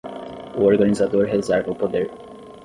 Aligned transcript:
O 0.59 0.63
organizador 0.71 1.25
reserva 1.35 1.71
o 1.73 1.77
poder 1.81 2.07